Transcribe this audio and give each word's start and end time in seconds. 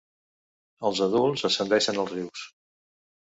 Els 0.89 1.01
adults 1.07 1.45
ascendeixen 1.49 2.01
als 2.05 2.13
rius. 2.15 2.47